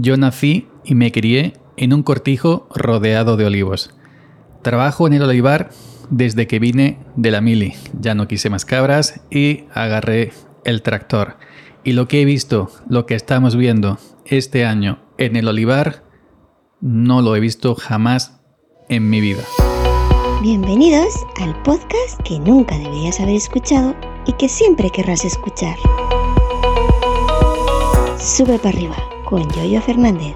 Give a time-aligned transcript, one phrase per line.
[0.00, 3.90] Yo nací y me crié en un cortijo rodeado de olivos.
[4.62, 5.70] Trabajo en el olivar
[6.08, 7.74] desde que vine de la mili.
[7.98, 10.32] Ya no quise más cabras y agarré
[10.64, 11.36] el tractor.
[11.82, 16.04] Y lo que he visto, lo que estamos viendo este año en el olivar,
[16.80, 18.40] no lo he visto jamás
[18.88, 19.42] en mi vida.
[20.42, 23.96] Bienvenidos al podcast que nunca deberías haber escuchado
[24.26, 25.74] y que siempre querrás escuchar.
[28.16, 30.34] Sube para arriba con Yoyo Fernández.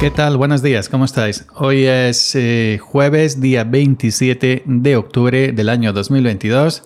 [0.00, 0.36] ¿Qué tal?
[0.36, 1.46] Buenos días, ¿cómo estáis?
[1.54, 6.82] Hoy es eh, jueves, día 27 de octubre del año 2022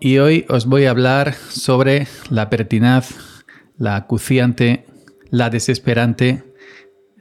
[0.00, 3.14] y hoy os voy a hablar sobre la pertinaz,
[3.76, 4.86] la acuciante,
[5.30, 6.42] la desesperante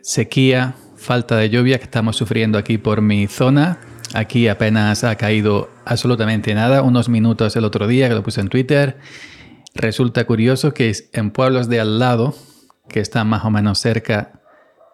[0.01, 3.79] sequía, falta de lluvia que estamos sufriendo aquí por mi zona
[4.13, 8.49] Aquí apenas ha caído absolutamente nada, unos minutos el otro día que lo puse en
[8.49, 8.97] Twitter.
[9.75, 12.35] Resulta curioso que en pueblos de al lado,
[12.89, 14.41] que están más o menos cerca,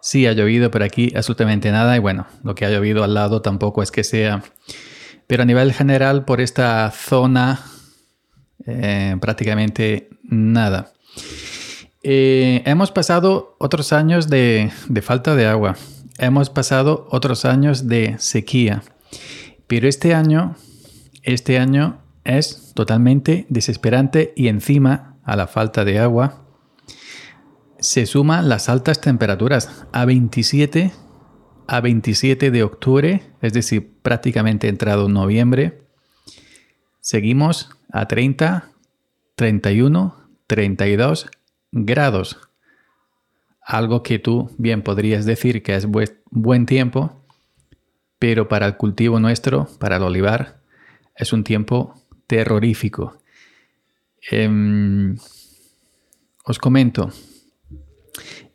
[0.02, 1.96] sí ha llovido, pero aquí absolutamente nada.
[1.96, 4.42] Y bueno, lo que ha llovido al lado tampoco es que sea...
[5.26, 7.60] Pero a nivel general, por esta zona,
[8.66, 10.92] eh, prácticamente nada.
[12.02, 14.70] Eh, hemos pasado otros años de
[15.02, 15.76] falta de agua.
[16.18, 18.82] Hemos pasado otros años de sequía.
[19.66, 20.56] Pero este año,
[21.22, 26.46] este año es totalmente desesperante y encima a la falta de agua
[27.78, 30.92] se suman las altas temperaturas a 27
[31.66, 35.82] a 27 de octubre, es decir, prácticamente entrado noviembre.
[37.00, 38.70] Seguimos a 30,
[39.34, 41.30] 31, 32
[41.72, 42.38] grados.
[43.60, 45.86] Algo que tú bien podrías decir que es
[46.30, 47.23] buen tiempo,
[48.24, 50.56] pero para el cultivo nuestro, para el olivar,
[51.14, 51.94] es un tiempo
[52.26, 53.18] terrorífico.
[54.30, 55.14] Em,
[56.46, 57.10] os comento,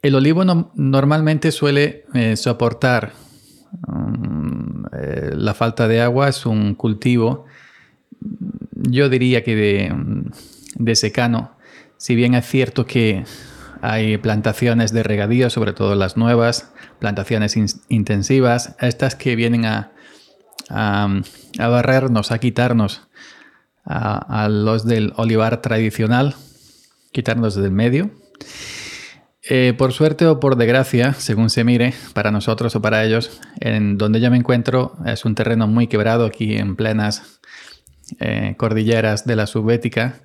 [0.02, 3.14] el olivo normalmente suele eh, soportar
[3.88, 7.46] mm, eh, la falta de agua, es un cultivo,
[8.74, 9.94] yo diría que de,
[10.78, 11.52] de secano,
[11.98, 13.24] si bien es cierto que
[13.82, 17.58] hay plantaciones de regadío, sobre todo las nuevas, plantaciones
[17.88, 19.92] intensivas, estas que vienen a,
[21.58, 23.08] barrernos, a quitarnos
[23.86, 26.36] a, los del olivar tradicional,
[27.12, 28.12] quitarnos del medio.
[29.52, 33.98] Eh, por suerte o por desgracia, según se mire, para nosotros o para ellos, en
[33.98, 37.40] donde yo me encuentro es un terreno muy quebrado aquí en plenas
[38.20, 40.22] eh, cordilleras de la subbética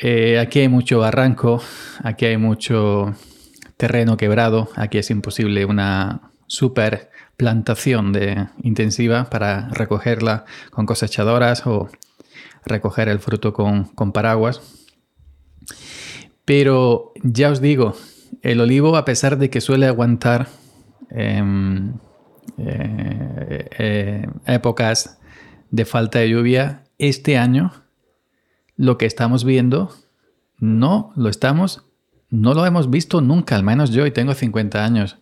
[0.00, 1.60] eh, aquí hay mucho barranco,
[2.04, 3.14] aquí hay mucho
[3.76, 11.88] terreno quebrado, aquí es imposible una super plantación de intensiva para recogerla con cosechadoras o
[12.64, 14.60] recoger el fruto con, paraguas.
[16.44, 17.94] Pero ya os digo,
[18.42, 20.48] el olivo, a pesar de que suele aguantar
[21.10, 21.94] em,
[22.56, 25.18] eh, eh, épocas
[25.70, 27.72] de falta de lluvia, este año
[28.78, 29.92] lo que estamos viendo
[30.58, 31.84] no lo estamos,
[32.30, 35.18] no lo hemos visto nunca, al menos yo, y tengo 50 años,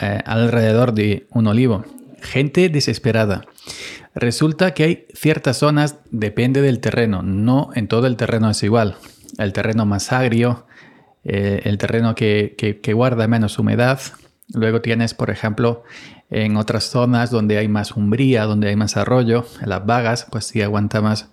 [0.00, 1.84] eh, alrededor de un olivo.
[2.22, 3.42] Gente desesperada.
[4.14, 8.96] Resulta que hay ciertas zonas, depende del terreno, no en todo el terreno es igual.
[9.38, 10.66] El terreno más agrio,
[11.24, 14.00] eh, el terreno que, que guarda menos humedad.
[14.52, 15.84] Luego tienes, por ejemplo,
[16.28, 20.44] en otras zonas donde hay más umbría, donde hay más arroyo, en las vagas, pues
[20.46, 21.30] sí aguanta más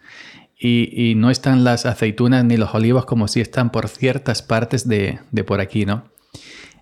[0.60, 5.20] y, no están las aceitunas ni los olivos como si están por ciertas partes de,
[5.46, 6.10] por aquí, ¿no?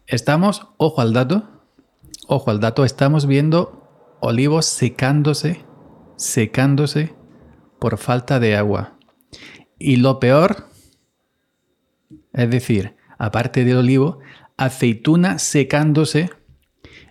[0.07, 1.63] Estamos, ojo al dato,
[2.27, 5.65] ojo al dato, estamos viendo olivos secándose,
[6.15, 7.13] secándose
[7.79, 8.97] por falta de agua.
[9.77, 10.69] Y lo peor,
[12.33, 14.19] es decir, aparte del olivo,
[14.57, 16.29] aceituna secándose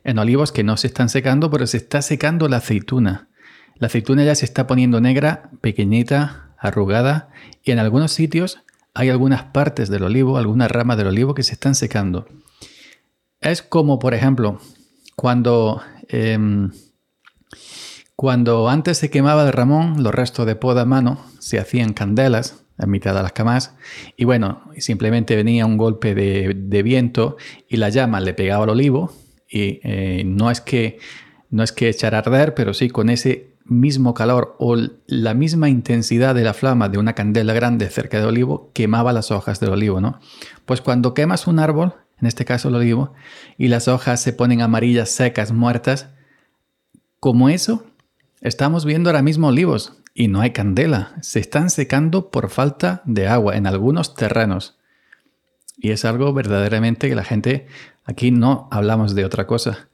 [0.03, 3.29] en olivos que no se están secando, pero se está secando la aceituna.
[3.77, 7.29] La aceituna ya se está poniendo negra, pequeñita, arrugada
[7.63, 8.61] y en algunos sitios
[8.95, 12.27] hay algunas partes del olivo, algunas ramas del olivo que se están secando.
[13.41, 14.61] Es como, por ejemplo,
[15.15, 16.71] cuando, em,
[18.17, 22.65] cuando antes se quemaba el ramón, los restos de poda a mano se hacían candelas
[22.79, 23.77] en mitad de las camas
[24.17, 27.37] y bueno, simplemente venía un golpe de, viento
[27.69, 29.13] y la llama le pegaba al olivo
[29.49, 30.99] y eh, no es que
[31.51, 34.77] no es que echar a arder, pero sí con ese mismo calor o
[35.07, 39.31] la misma intensidad de la flama de una candela grande cerca del olivo quemaba las
[39.31, 40.21] hojas del olivo, ¿no?
[40.67, 43.15] Pues cuando quemas un árbol, en este caso el olivo,
[43.57, 46.11] y las hojas se ponen amarillas, secas, muertas,
[47.21, 47.87] como eso,
[48.43, 49.99] estamos viendo ahora mismo olivos.
[50.17, 51.17] y no hay candela.
[51.23, 54.79] Se están secando por falta de agua en algunos terrenos.
[55.77, 57.67] Y es algo verdaderamente que la gente
[58.05, 59.89] aquí no hablamos de otra cosa.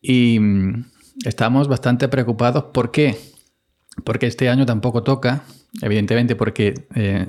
[0.00, 0.91] Y mm,
[1.24, 2.64] estamos bastante preocupados.
[2.72, 3.18] ¿Por qué?
[4.04, 5.44] Porque este año tampoco toca,
[5.80, 7.26] evidentemente porque eh,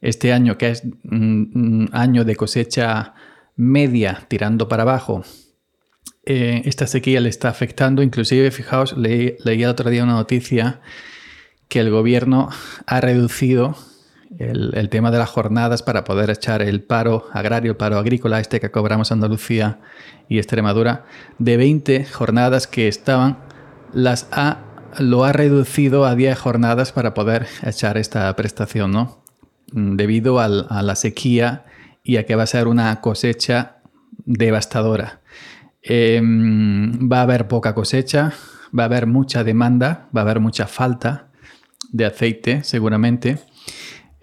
[0.00, 3.14] este año, que es un año de cosecha
[3.56, 5.24] media tirando para abajo,
[6.24, 8.02] eh, esta sequía le está afectando.
[8.02, 10.80] Inclusive, fijaos, leí, leí el otro día una noticia
[11.68, 12.48] que el gobierno
[12.86, 13.76] ha reducido
[14.38, 18.60] el, tema de las jornadas para poder echar el paro agrario, el paro agrícola, este
[18.60, 19.78] que cobramos Andalucía
[20.28, 21.04] y Extremadura,
[21.38, 23.38] de 20 jornadas que estaban,
[23.92, 24.58] las ha,
[24.98, 29.22] lo ha reducido a 10 jornadas para poder echar esta prestación, ¿no?
[29.72, 31.64] Mm, debido a la sequía
[32.02, 33.78] y a que va a ser una cosecha
[34.24, 35.20] devastadora.
[35.82, 38.32] Em, va a haber poca cosecha,
[38.76, 41.28] va a haber mucha demanda, va a haber mucha falta
[41.92, 43.38] de aceite seguramente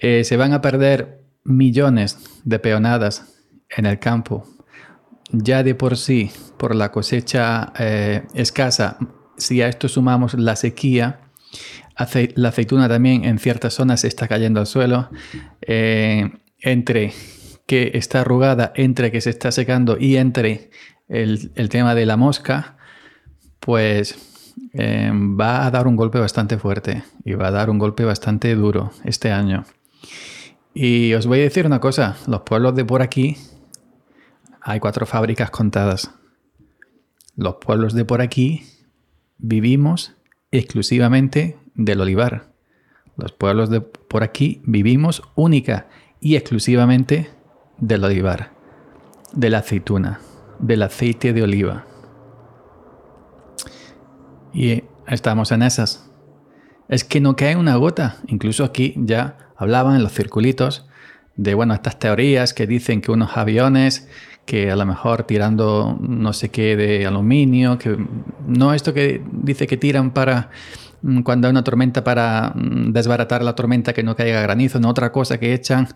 [0.04, 3.40] eh, se van a perder millones de peonadas
[3.70, 4.44] en el campo.
[5.32, 8.98] Ya de por sí, por la cosecha eh, escasa,
[9.38, 11.22] si a esto sumamos la sequía,
[12.36, 15.10] la aceituna también en ciertas zonas está cayendo al suelo.
[15.62, 17.14] Eh, entre
[17.66, 20.70] que está arrugada, entre que se está secando y entre
[21.08, 22.76] el, tema de la mosca,
[23.62, 24.18] pues
[24.76, 28.92] va a dar un golpe bastante fuerte y va a dar un golpe bastante duro
[29.06, 29.64] este año.
[30.74, 33.38] Y os voy a decir una cosa, los pueblos de por aquí
[34.62, 36.12] hay cuatro fábricas contadas.
[37.36, 38.64] Los pueblos de por aquí
[39.38, 40.16] vivimos
[40.52, 42.54] exclusivamente del olivar.
[43.18, 45.88] Los pueblos de por aquí vivimos única
[46.20, 47.30] y exclusivamente
[47.78, 48.54] del olivar,
[49.34, 50.20] de la aceituna,
[50.60, 51.86] del aceite de oliva.
[54.54, 56.10] Y estamos en esas.
[56.94, 58.18] Es que no cae una gota.
[58.28, 60.86] Incluso aquí ya hablaban en los circulitos
[61.36, 64.08] de bueno, estas teorías que dicen que unos aviones
[64.46, 67.98] que a lo mejor tirando no sé qué de aluminio, que
[68.46, 70.52] no esto que dice que tiran para
[71.02, 74.90] mm, cuando hay una tormenta para mm, desbaratar la tormenta que no caiga granizo, no
[74.90, 75.88] otra cosa que echan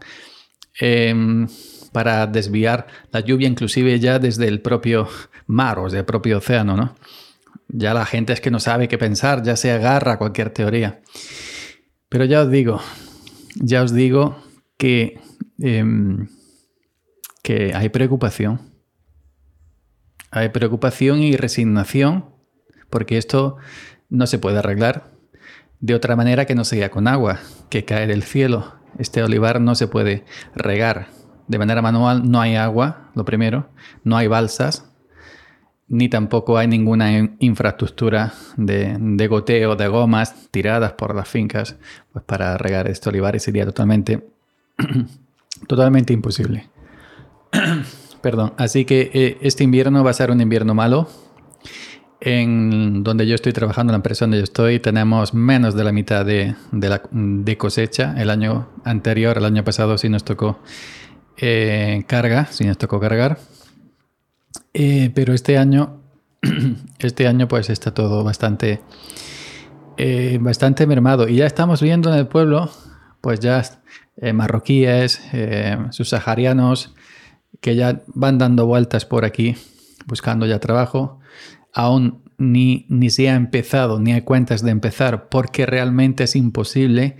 [0.79, 1.47] em,
[1.91, 5.07] para desviar la lluvia inclusive ya desde el propio
[5.45, 6.95] mar o desde el propio océano, ¿no?
[7.69, 11.01] Ya la gente es que no sabe qué pensar, ya se agarra a cualquier teoría.
[12.09, 12.81] Pero ya os digo,
[13.55, 14.37] ya os digo
[14.77, 15.19] que,
[15.59, 16.27] em,
[17.43, 18.61] que hay preocupación.
[20.31, 22.37] Hay preocupación y resignación
[22.89, 23.57] porque esto
[24.09, 25.11] no se puede arreglar
[25.79, 27.39] de otra manera que no sea con agua
[27.69, 28.75] que cae del cielo.
[28.97, 30.25] Este olivar no se puede
[30.55, 31.07] regar
[31.47, 33.69] de manera manual, no hay agua, lo primero,
[34.03, 34.91] no hay balsas,
[35.89, 41.77] ni tampoco hay ninguna infraestructura de, goteo de gomas tiradas por las fincas
[42.11, 44.27] pues para regar este olivar y sería totalmente,
[45.67, 46.67] totalmente imposible.
[48.21, 51.07] Perdón, así que eh, este invierno va a ser un invierno malo.
[52.19, 55.91] En donde yo estoy trabajando, en la empresa donde yo estoy, tenemos menos de la
[55.91, 58.15] mitad de, la, de cosecha.
[58.17, 60.57] El año anterior, el año pasado, sí nos tocó
[61.37, 63.37] eh, carga, sí nos tocó cargar
[64.73, 66.01] eh, pero este año,
[66.99, 68.81] este año pues está todo bastante,
[69.97, 71.27] eh, bastante mermado.
[71.27, 72.69] Y ya estamos viendo en el pueblo,
[73.21, 73.63] pues ya
[74.17, 75.21] eh, marroquíes,
[75.91, 76.93] subsaharianos,
[77.61, 79.55] que ya van dando vueltas por aquí
[80.07, 81.19] buscando ya trabajo.
[81.73, 87.17] Aún ni, ni se ha empezado, ni hay cuentas de empezar, porque realmente es imposible.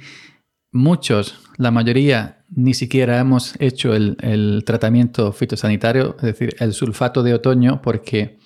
[0.71, 7.33] Muchos, la mayoría, ni siquiera hemos hecho el, tratamiento fitosanitario, es decir, el sulfato de
[7.33, 8.37] otoño, porque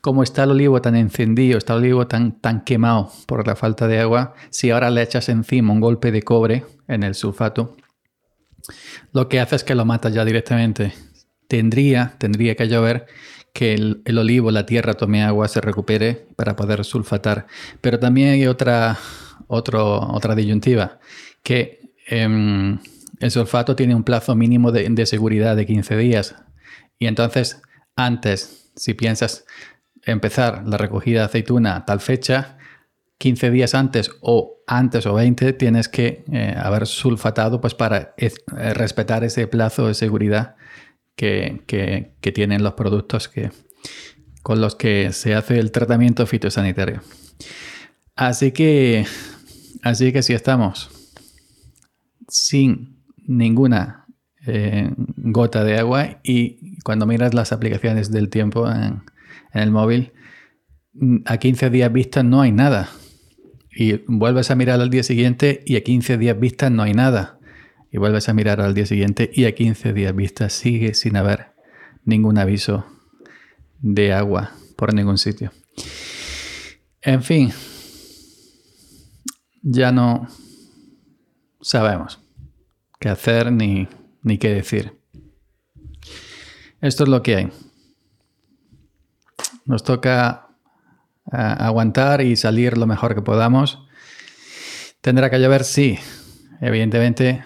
[0.00, 3.98] como está el olivo tan encendido, está el olivo tan, quemado por la falta de
[3.98, 7.76] agua, si ahora le echas encima un golpe de cobre en el sulfato,
[9.12, 10.94] lo que hace es que lo mata ya directamente.
[11.48, 13.06] Tendría, tendría que llover
[13.52, 17.46] que el, olivo, la tierra tome agua, se recupere para poder sulfatar.
[17.80, 18.98] Pero también hay otra,
[19.48, 20.98] otra disyuntiva,
[21.42, 22.78] que em,
[23.20, 26.36] el sulfato tiene un plazo mínimo de, seguridad de 15 días.
[26.98, 27.62] Y entonces,
[27.96, 29.44] antes, si piensas
[30.04, 32.58] empezar la recogida de aceituna a tal fecha,
[33.18, 38.30] 15 días antes o antes o 20 tienes que eh, haber sulfatado pues para eh,
[38.74, 40.56] respetar ese plazo de seguridad
[41.16, 43.50] que, que, tienen los productos que,
[44.42, 47.02] con los que se hace el tratamiento fitosanitario.
[48.16, 49.06] Así que,
[49.82, 50.90] así que si estamos
[52.28, 54.06] sin ninguna
[54.46, 59.02] eh, gota de agua y cuando miras las aplicaciones del tiempo en,
[59.52, 60.12] el móvil,
[60.92, 62.90] mm, a 15 días vista no hay nada.
[63.76, 67.38] Y vuelves a mirar al día siguiente y a 15 días vistas no hay nada.
[67.90, 71.52] Y vuelves a mirar al día siguiente y a 15 días vistas sigue sin haber
[72.04, 72.84] ningún aviso
[73.80, 75.52] de agua por ningún sitio.
[77.00, 77.50] En fin,
[79.62, 80.28] ya no
[81.64, 82.20] sabemos
[83.00, 83.88] qué hacer ni,
[84.22, 85.00] ni qué decir.
[86.80, 87.52] Esto es lo que hay.
[89.64, 90.48] Nos toca
[91.32, 93.78] eh, aguantar y salir lo mejor que podamos.
[95.00, 95.64] ¿Tendrá que llover?
[95.64, 95.98] Sí.
[96.60, 97.44] Evidentemente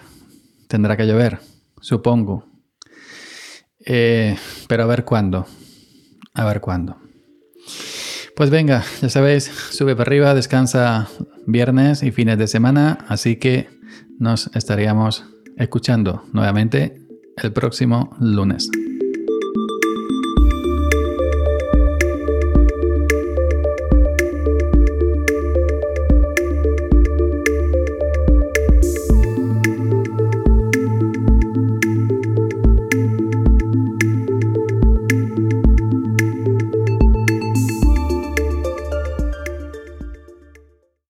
[0.67, 1.39] tendrá que llover,
[1.79, 2.45] supongo.
[3.85, 5.47] Eh, pero a ver cuándo.
[6.33, 6.97] A ver cuándo.
[8.35, 11.09] Pues venga, ya sabéis, sube para arriba, descansa
[11.45, 13.78] viernes y fines de semana, así que
[14.19, 15.25] nos estaríamos
[15.57, 17.01] escuchando nuevamente
[17.37, 18.69] el próximo lunes.